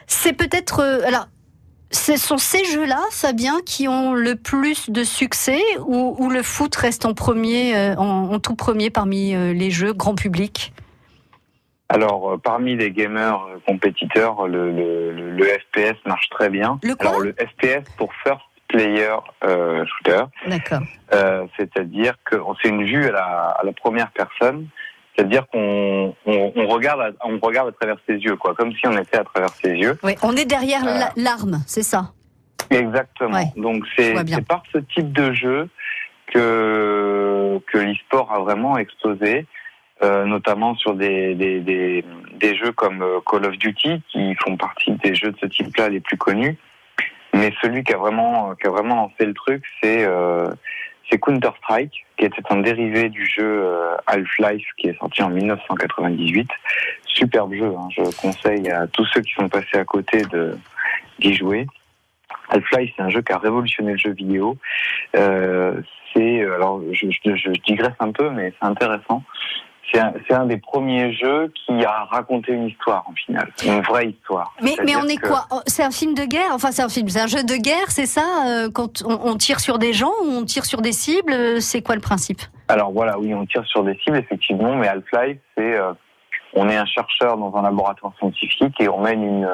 C'est 0.07 0.33
peut-être 0.33 0.81
euh, 0.81 1.01
alors. 1.07 1.27
Ce 1.91 2.17
sont 2.19 2.37
ces 2.37 2.65
jeux-là, 2.65 3.01
Fabien, 3.11 3.61
qui 3.65 3.89
ont 3.89 4.13
le 4.13 4.35
plus 4.37 4.91
de 4.91 5.05
succès 5.05 5.61
ou, 5.87 6.15
ou 6.19 6.29
le 6.29 6.43
foot 6.43 6.75
reste 6.77 7.07
en 7.07 7.15
premier, 7.15 7.75
euh, 7.77 7.95
en, 7.97 8.33
en 8.35 8.39
tout 8.39 8.55
premier 8.55 8.91
parmi 8.91 9.35
euh, 9.35 9.53
les 9.55 9.71
jeux 9.71 9.95
grand 9.95 10.15
public? 10.15 10.73
Alors, 11.89 12.33
euh, 12.33 12.37
parmi 12.37 12.77
les 12.77 12.91
gamers 12.91 13.41
compétiteurs, 13.67 14.47
le, 14.47 14.71
le, 14.71 15.13
le- 15.13 15.31
le 15.31 15.45
FPS 15.45 15.97
marche 16.05 16.29
très 16.31 16.51
bien. 16.51 16.79
Le 16.83 16.95
quoi? 16.95 17.09
Alors, 17.11 17.21
le 17.21 17.33
FPS 17.39 17.89
pour 17.97 18.13
First 18.23 18.43
Player 18.69 19.15
euh, 19.45 19.87
Shooter, 19.87 20.25
D'accord. 20.47 20.81
euh, 21.15 21.47
c'est-à-dire 21.57 22.15
que 22.27 22.37
c'est 22.61 22.69
une 22.69 22.85
vue 22.85 23.07
à 23.09 23.13
la, 23.13 23.23
à 23.59 23.65
la 23.65 23.73
première 23.73 24.11
personne, 24.11 24.67
c'est-à-dire 25.19 25.49
qu'on 25.49 26.15
on, 26.27 26.53
on 26.55 26.67
regarde, 26.69 27.01
à, 27.01 27.11
on 27.27 27.39
regarde 27.45 27.71
à 27.71 27.73
travers 27.73 27.97
ses 28.09 28.15
yeux, 28.15 28.37
quoi, 28.37 28.55
comme 28.55 28.73
si 28.73 28.87
on 28.87 28.97
était 28.97 29.19
à 29.19 29.25
travers 29.25 29.49
ses 29.51 29.71
yeux. 29.73 29.99
Oui, 30.05 30.15
on 30.23 30.37
est 30.37 30.45
derrière 30.45 30.87
Euh, 30.87 30.99
la- 30.99 31.13
l'arme, 31.17 31.59
c'est 31.67 31.83
ça? 31.83 32.13
Exactement. 32.71 33.35
Ouais. 33.37 33.47
Donc 33.57 33.85
c'est 33.97 34.15
par 34.47 34.63
ce 34.73 34.79
type 34.79 35.11
de 35.13 35.33
jeu 35.33 35.69
que 36.33 37.59
que 37.73 37.79
l'e-sport 37.79 38.33
a 38.33 38.39
vraiment 38.41 38.77
explosé, 38.79 39.47
euh, 40.03 40.25
notamment 40.25 40.75
sur 40.77 40.95
des, 40.95 41.35
des, 41.35 41.61
des, 41.61 42.05
des 42.35 42.55
jeux 42.57 42.73
comme 42.73 43.03
euh, 43.03 43.19
Call 43.29 43.47
of 43.47 43.57
Duty 43.59 44.03
qui 44.13 44.35
font 44.37 44.57
partie 44.57 44.93
des 45.03 45.15
jeux 45.15 45.33
de 45.33 45.39
ce 45.41 45.47
type-là 45.47 45.89
les 45.89 46.01
plus 46.01 46.17
connus. 46.17 46.57
Mais 47.35 47.53
celui 47.63 47.83
qui 47.85 47.93
a 47.93 47.99
vraiment 47.99 48.55
qui 48.55 48.67
a 48.67 48.71
vraiment 48.71 48.97
lancé 48.97 49.25
le 49.27 49.35
truc, 49.35 49.65
c'est 49.83 50.05
euh, 50.05 50.51
c'est 51.11 51.19
Counter 51.19 51.51
Strike, 51.63 52.05
qui 52.17 52.25
était 52.25 52.43
un 52.51 52.61
dérivé 52.61 53.09
du 53.09 53.27
jeu 53.27 53.65
euh, 53.65 53.97
Half-Life 54.07 54.67
qui 54.77 54.89
est 54.89 54.99
sorti 54.99 55.23
en 55.23 55.31
1998. 55.31 56.49
Superbe 57.07 57.55
jeu, 57.55 57.73
hein. 57.77 57.89
je 57.91 58.03
conseille 58.17 58.71
à 58.71 58.87
tous 58.87 59.07
ceux 59.07 59.21
qui 59.21 59.33
sont 59.33 59.49
passés 59.49 59.79
à 59.79 59.85
côté 59.85 60.23
d'y 61.19 61.35
jouer. 61.35 61.67
Half-Life, 62.51 62.93
c'est 62.97 63.03
un 63.03 63.11
jeu 63.11 63.23
qui 63.23 63.33
a 63.33 63.39
révolutionné 63.39 63.93
le 63.93 63.99
jeu 63.99 64.13
vidéo. 64.13 64.57
Euh, 65.17 65.81
c'est 66.13 66.43
euh, 66.43 66.55
alors 66.55 66.81
je 66.93 67.51
digresse 67.67 67.97
un 68.01 68.13
peu, 68.13 68.31
mais 68.31 68.53
c'est 68.59 68.67
intéressant. 68.67 69.23
C'est 69.93 70.35
un, 70.35 70.45
des 70.45 70.59
premiers 70.59 71.13
jeux 71.15 71.51
qui 71.55 71.83
a 71.85 72.05
raconté 72.11 72.53
une 72.53 72.67
histoire 72.67 73.05
en 73.09 73.13
finale, 73.15 73.51
une 73.65 73.81
vraie 73.81 74.09
histoire. 74.11 74.53
Mais, 74.63 74.77
on 74.97 75.07
est 75.09 75.17
que- 75.17 75.27
quoi? 75.29 75.47
Oh, 75.51 75.61
C'est 75.67 75.83
un 75.83 75.91
film 75.91 76.15
de 76.15 76.25
guerre? 76.25 76.51
Enfin, 76.53 76.73
c'est 76.73 76.83
un 76.83 76.89
film, 76.91 77.09
c'est 77.09 77.21
un 77.21 77.27
jeu 77.27 77.43
de 77.43 77.55
guerre, 77.57 77.89
c'est 77.91 78.07
ça? 78.07 78.23
Euh, 78.47 78.71
Quand 78.71 79.03
on, 79.07 79.19
on 79.25 79.37
tire 79.37 79.61
sur 79.61 79.79
des 79.79 79.93
gens 79.95 80.13
ou 80.25 80.29
on 80.31 80.45
tire 80.45 80.67
sur 80.67 80.83
des 80.83 80.93
cibles, 80.93 81.33
euh, 81.33 81.61
c'est 81.61 81.81
quoi 81.83 81.95
le 81.95 82.01
principe? 82.03 82.43
Alors 82.69 82.93
voilà, 82.93 83.19
oui, 83.19 83.33
on 83.35 83.47
tire 83.47 83.65
sur 83.67 83.83
des 83.83 83.99
cibles 84.05 84.19
effectivement, 84.19 84.75
mais 84.77 84.89
Half-Life, 84.89 85.39
c'est 85.57 85.75
euh, 85.79 85.93
on 86.53 86.69
est 86.69 86.77
un 86.77 86.87
chercheur 86.87 87.39
dans 87.39 87.55
un 87.57 87.63
laboratoire 87.63 88.13
scientifique 88.19 88.75
et 88.81 88.89
on 88.89 89.01
mène 89.01 89.23
une 89.23 89.49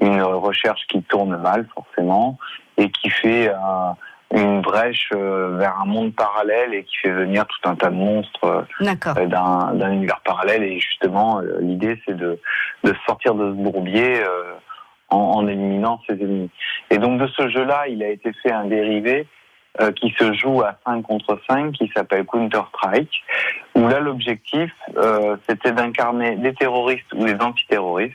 une 0.00 0.20
recherche 0.22 0.80
qui 0.88 1.00
tourne 1.04 1.36
mal 1.36 1.66
forcément 1.72 2.36
et 2.76 2.90
qui 2.90 3.08
fait 3.08 3.48
euh, 3.48 3.54
une 4.34 4.60
brèche 4.60 5.10
euh, 5.14 5.56
vers 5.58 5.78
un 5.80 5.86
monde 5.86 6.14
parallèle 6.14 6.74
et 6.74 6.84
qui 6.84 6.96
fait 6.96 7.10
venir 7.10 7.46
tout 7.46 7.68
un 7.68 7.76
tas 7.76 7.90
de 7.90 7.94
monstres 7.94 8.44
euh, 8.44 9.26
d'un 9.26 9.74
d'un 9.74 9.92
univers 9.92 10.20
parallèle. 10.24 10.62
Et 10.64 10.78
justement 10.80 11.40
euh, 11.40 11.58
l'idée 11.60 12.00
c'est 12.04 12.16
de 12.16 12.40
de 12.82 12.94
sortir 13.06 13.34
de 13.34 13.50
ce 13.50 13.56
bourbier 13.56 14.22
euh, 14.22 14.54
en, 15.10 15.16
en 15.16 15.46
éliminant 15.46 16.00
ses 16.06 16.14
ennemis. 16.14 16.50
Et 16.90 16.98
donc 16.98 17.20
de 17.20 17.26
ce 17.28 17.48
jeu-là, 17.48 17.86
il 17.88 18.02
a 18.02 18.08
été 18.08 18.32
fait 18.42 18.52
un 18.52 18.64
dérivé 18.64 19.26
euh, 19.80 19.92
qui 19.92 20.14
se 20.18 20.32
joue 20.32 20.62
à 20.62 20.76
5 20.86 21.02
contre 21.02 21.40
5 21.48 21.72
qui 21.72 21.90
s'appelle 21.94 22.24
Counter 22.24 22.62
Strike 22.76 23.24
où 23.74 23.88
là 23.88 23.98
l'objectif 24.00 24.72
euh, 24.96 25.36
c'était 25.48 25.72
d'incarner 25.72 26.36
des 26.36 26.54
terroristes 26.54 27.12
ou 27.12 27.24
des 27.24 27.36
antiterroristes. 27.40 28.14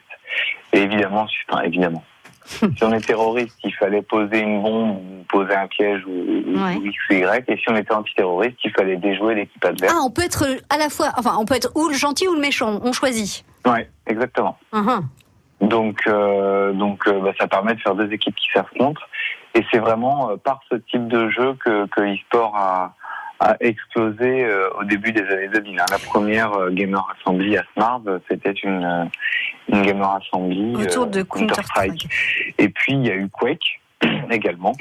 Et 0.73 0.79
évidemment 0.79 1.27
enfin, 1.49 1.63
évidemment 1.63 2.03
si 2.78 2.84
on 2.84 2.92
est 2.94 3.06
terroriste, 3.06 3.58
il 3.64 3.74
fallait 3.76 4.02
poser 4.02 4.40
une 4.40 4.62
bombe 4.62 4.98
ou 4.98 5.24
poser 5.30 5.56
un 5.56 5.68
piège 5.68 6.04
ou, 6.06 6.12
ou- 6.12 6.60
Ouais. 6.64 6.76
ou 6.78 6.86
X 6.86 6.98
ou 7.10 7.14
Y. 7.14 7.44
Et 7.48 7.58
si 7.58 7.70
on 7.70 7.76
était 7.76 7.94
antiterroriste, 7.94 8.58
il 8.64 8.72
fallait 8.72 8.98
déjouer 8.98 9.36
l'équipe 9.36 9.64
adverse. 9.64 9.94
Ah, 9.96 10.02
on 10.04 10.10
peut 10.10 10.24
être 10.24 10.46
à 10.70 10.78
la 10.78 10.90
fois, 10.90 11.10
enfin, 11.18 11.36
on 11.40 11.46
peut 11.46 11.56
être 11.56 11.72
ou 11.76 11.88
le 11.90 11.94
gentil 11.96 12.28
ou 12.28 12.34
le 12.34 12.40
méchant, 12.42 12.80
on 12.84 12.92
choisit. 12.92 13.46
Ouais, 13.66 13.90
exactement. 14.08 14.58
Uhum. 14.74 15.08
Donc, 15.62 16.02
euh, 16.08 16.72
donc 16.74 17.06
euh, 17.08 17.20
bah, 17.22 17.32
ça 17.40 17.48
permet 17.48 17.76
de 17.76 17.82
faire 17.82 17.94
deux 17.96 18.12
équipes 18.12 18.36
qui 18.36 18.48
s'affrontent. 18.54 19.02
Et 19.56 19.64
c'est 19.72 19.80
vraiment 19.80 20.30
euh, 20.32 20.36
par 20.38 20.62
ce 20.72 20.76
type 20.76 21.08
de 21.08 21.30
jeu 21.30 21.56
que, 21.64 21.86
que 21.88 22.02
l'e-sport 22.02 22.56
a, 22.56 22.94
a 23.39 23.56
explosé 23.62 24.45
euh, 24.45 24.69
au 24.80 24.84
début 24.84 25.12
des 25.12 25.21
années 25.21 25.47
2000. 25.47 25.80
hein. 25.80 25.86
La 25.89 25.97
première 25.97 26.54
euh, 26.54 26.69
Gamer 26.71 27.06
Assembly 27.15 27.58
à 27.58 27.63
Smart, 27.73 28.02
euh, 28.08 28.19
c'était 28.30 28.52
une, 28.52 29.10
une 29.69 29.82
Gamer 29.82 30.10
Assembly 30.15 30.75
Autour 30.75 31.08
de 31.08 31.21
Counter-Strike. 31.21 32.08
Et 32.58 32.69
puis 32.69 32.93
il 32.93 33.06
y 33.06 33.12
a 33.12 33.15
eu 33.15 33.30
Quake 33.30 33.82
également. 34.32 34.73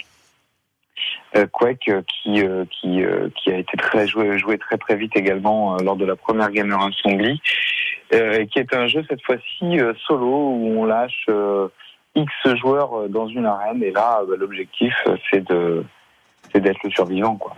Quake 1.53 1.91
qui 2.07 2.43
qui 2.71 3.03
qui 3.37 3.51
a 3.53 3.59
été 3.59 3.77
très 3.77 4.07
joué 4.09 4.39
joué 4.39 4.57
très 4.57 4.79
très 4.79 4.97
vite 4.97 5.15
également 5.15 5.77
lors 5.77 5.95
de 5.95 6.07
la 6.07 6.17
première 6.17 6.51
Gamer 6.51 6.81
Assembly, 6.83 7.41
qui 8.11 8.59
est 8.59 8.75
un 8.75 8.87
jeu 8.87 9.05
cette 9.09 9.23
fois-ci 9.23 9.79
solo 10.07 10.27
où 10.27 10.81
on 10.81 10.87
lâche 10.87 11.29
X 12.15 12.33
joueurs 12.57 13.11
dans 13.11 13.29
une 13.29 13.45
arène 13.45 13.83
et 13.83 13.91
là 13.93 14.23
bah, 14.27 14.37
l'objectif 14.39 14.95
c'est 15.31 15.47
de 15.47 15.85
c'est 16.53 16.61
d'être 16.61 16.79
le 16.85 16.91
survivant 16.91 17.37
quoi. 17.37 17.53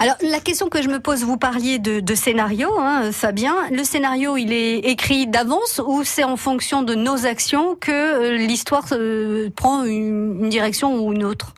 Alors, 0.00 0.16
la 0.22 0.40
question 0.40 0.68
que 0.68 0.82
je 0.82 0.88
me 0.88 1.00
pose, 1.00 1.24
vous 1.24 1.38
parliez 1.38 1.78
de, 1.78 2.00
de 2.00 2.14
scénario, 2.14 2.68
hein, 2.78 3.10
Fabien. 3.12 3.54
Le 3.70 3.84
scénario, 3.84 4.36
il 4.36 4.52
est 4.52 4.78
écrit 4.78 5.26
d'avance 5.26 5.80
ou 5.86 6.02
c'est 6.04 6.24
en 6.24 6.36
fonction 6.36 6.82
de 6.82 6.94
nos 6.94 7.26
actions 7.26 7.76
que 7.76 7.92
euh, 7.92 8.36
l'histoire 8.36 8.84
euh, 8.92 9.50
prend 9.56 9.84
une, 9.84 10.38
une 10.40 10.48
direction 10.48 10.94
ou 10.94 11.12
une 11.12 11.24
autre? 11.24 11.54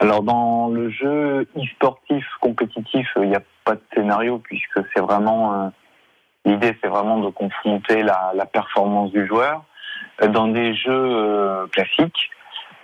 Alors 0.00 0.22
dans 0.22 0.68
le 0.68 0.90
jeu 0.90 1.46
e-sportif 1.56 2.24
compétitif, 2.40 3.06
il 3.16 3.28
n'y 3.28 3.36
a 3.36 3.42
pas 3.64 3.74
de 3.74 3.82
scénario 3.94 4.40
puisque 4.42 4.80
c'est 4.92 5.00
vraiment 5.00 5.52
euh, 5.54 5.68
l'idée, 6.44 6.76
c'est 6.82 6.88
vraiment 6.88 7.18
de 7.18 7.30
confronter 7.30 8.02
la, 8.02 8.32
la 8.34 8.46
performance 8.46 9.12
du 9.12 9.26
joueur. 9.28 9.62
Dans 10.28 10.48
des 10.48 10.74
jeux 10.74 10.90
euh, 10.90 11.66
classiques, 11.68 12.30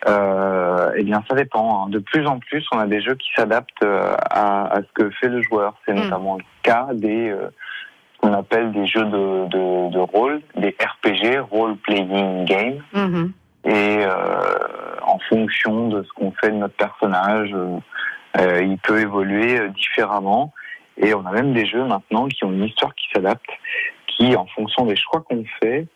euh, 0.06 0.77
eh 0.98 1.04
bien 1.04 1.22
ça 1.28 1.34
dépend. 1.36 1.84
hein. 1.84 1.88
De 1.90 1.98
plus 1.98 2.26
en 2.26 2.38
plus, 2.38 2.66
on 2.72 2.78
a 2.78 2.86
des 2.86 3.00
jeux 3.00 3.14
qui 3.14 3.28
s'adaptent 3.36 3.82
euh, 3.82 4.14
à, 4.30 4.66
à 4.76 4.82
ce 4.82 4.88
que 4.94 5.10
fait 5.10 5.28
le 5.28 5.40
joueur. 5.42 5.74
C'est 5.86 5.92
Mm. 5.94 6.00
notamment 6.04 6.36
le 6.36 6.44
cas 6.62 6.88
des 6.92 7.30
euh, 7.30 7.48
qu'on 8.18 8.32
appelle 8.32 8.72
des 8.72 8.86
jeux 8.86 9.04
de, 9.04 9.46
de, 9.46 9.90
de 9.90 9.98
rôle, 9.98 10.42
des 10.56 10.74
RPG, 10.80 11.38
role 11.50 11.76
playing 11.76 12.44
game 12.46 12.82
Mhm. 12.92 13.32
et 13.64 13.98
euh, 14.00 14.96
en 15.02 15.18
fonction 15.28 15.88
de 15.88 16.02
ce 16.02 16.08
qu'on 16.14 16.32
fait 16.32 16.50
de 16.50 16.56
notre 16.56 16.74
personnage, 16.74 17.54
euh, 17.54 18.60
il 18.62 18.76
peut 18.78 19.00
évoluer 19.00 19.68
différemment. 19.70 20.52
Et 21.00 21.14
on 21.14 21.24
a 21.26 21.30
même 21.32 21.52
des 21.54 21.64
jeux 21.64 21.84
maintenant 21.84 22.26
qui 22.26 22.44
ont 22.44 22.50
une 22.52 22.64
histoire 22.64 22.92
qui 22.96 23.06
s'adapte, 23.14 23.46
qui, 24.08 24.34
en 24.34 24.46
fonction 24.46 24.84
des 24.84 24.96
choix 24.96 25.20
qu'on 25.20 25.44
fait, 25.60 25.86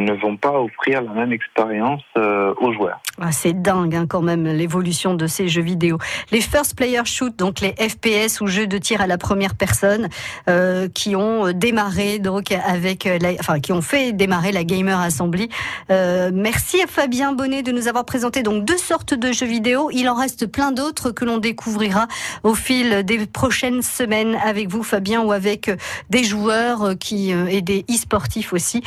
ne 0.00 0.12
vont 0.12 0.36
pas 0.36 0.60
offrir 0.60 1.02
la 1.02 1.12
même 1.12 1.32
expérience 1.32 2.02
euh, 2.16 2.54
aux 2.60 2.72
joueurs. 2.72 3.00
Ah, 3.20 3.30
c'est 3.30 3.52
dingue 3.52 3.94
hein, 3.94 4.06
quand 4.08 4.22
même 4.22 4.44
l'évolution 4.44 5.14
de 5.14 5.26
ces 5.26 5.48
jeux 5.48 5.62
vidéo. 5.62 5.98
Les 6.32 6.40
first 6.40 6.76
player 6.76 7.02
shoot, 7.04 7.36
donc 7.36 7.60
les 7.60 7.72
FPS 7.72 8.40
ou 8.40 8.48
jeux 8.48 8.66
de 8.66 8.76
tir 8.78 9.00
à 9.00 9.06
la 9.06 9.18
première 9.18 9.54
personne, 9.54 10.08
euh, 10.48 10.88
qui 10.88 11.14
ont 11.14 11.52
démarré 11.52 12.18
donc 12.18 12.50
avec, 12.50 13.04
la, 13.04 13.30
enfin 13.38 13.60
qui 13.60 13.72
ont 13.72 13.82
fait 13.82 14.12
démarrer 14.12 14.50
la 14.50 14.64
Gamer 14.64 14.98
Assembly. 14.98 15.48
Euh, 15.90 16.30
merci 16.34 16.82
à 16.82 16.86
Fabien 16.86 17.32
Bonnet 17.32 17.62
de 17.62 17.70
nous 17.70 17.86
avoir 17.86 18.04
présenté 18.04 18.42
donc 18.42 18.64
deux 18.64 18.78
sortes 18.78 19.14
de 19.14 19.32
jeux 19.32 19.46
vidéo. 19.46 19.90
Il 19.92 20.08
en 20.08 20.14
reste 20.14 20.46
plein 20.46 20.72
d'autres 20.72 21.12
que 21.12 21.24
l'on 21.24 21.38
découvrira 21.38 22.08
au 22.42 22.54
fil 22.54 23.04
des 23.04 23.26
prochaines 23.26 23.82
semaines 23.82 24.36
avec 24.44 24.68
vous, 24.68 24.82
Fabien, 24.82 25.22
ou 25.22 25.30
avec 25.30 25.70
des 26.10 26.24
joueurs 26.24 26.98
qui 26.98 27.30
et 27.30 27.62
des 27.62 27.84
e-sportifs 27.90 28.52
aussi, 28.52 28.82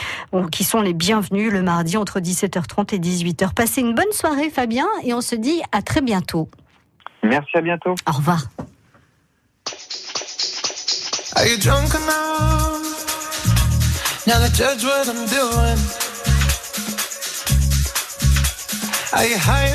qui 0.51 0.63
sont 0.63 0.81
les 0.81 0.93
bienvenue 0.97 1.51
le 1.51 1.61
mardi 1.61 1.95
entre 1.95 2.19
17h30 2.19 2.95
et 2.95 2.99
18h. 2.99 3.53
Passez 3.53 3.81
une 3.81 3.93
bonne 3.93 4.11
soirée 4.11 4.49
Fabien 4.49 4.87
et 5.03 5.13
on 5.13 5.21
se 5.21 5.35
dit 5.35 5.61
à 5.71 5.81
très 5.81 6.01
bientôt. 6.01 6.49
Merci 7.23 7.55
à 7.55 7.61
bientôt. 7.61 7.93
Au 8.07 8.11
revoir. 8.11 8.47
Are 11.35 11.45
you 11.45 11.57
drunk 11.59 11.93
now 14.25 14.33
judge 14.53 14.83
what 14.83 15.07
I'm 15.07 15.27
doing? 15.27 15.77
Are 19.13 19.25
you 19.25 19.37
high 19.37 19.69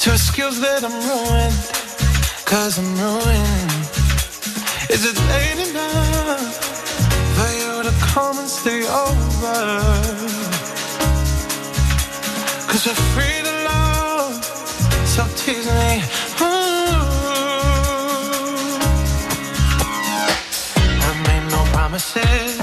to 0.00 0.10
excuse 0.12 0.60
that 0.60 0.82
I'm 0.82 0.92
ruined? 0.92 1.54
Cause 2.44 2.78
I'm 2.78 2.96
ruined. 2.98 3.70
Is 4.90 5.04
it 5.06 5.16
late 5.28 5.68
enough? 5.70 6.09
come 8.12 8.38
and 8.38 8.48
stay 8.48 8.82
over. 8.86 9.80
Cause 12.68 12.86
we're 12.86 13.02
free 13.14 13.38
to 13.46 13.52
love, 13.70 14.44
so 15.14 15.22
tease 15.36 15.66
me. 15.78 16.02
Ooh. 16.40 16.46
I 21.06 21.10
made 21.28 21.46
no 21.50 21.62
promises. 21.72 22.59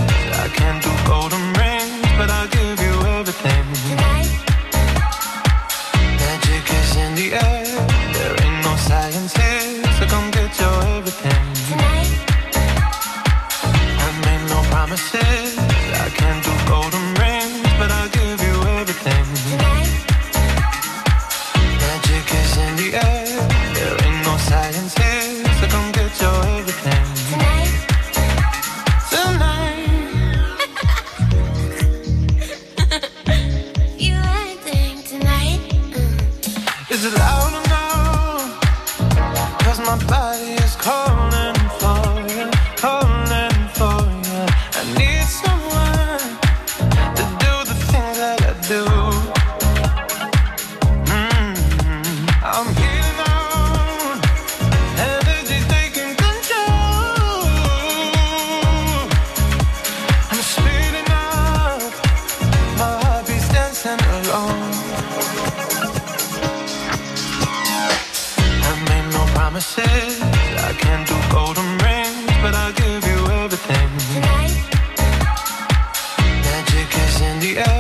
the 77.54 77.60
air. 77.60 77.77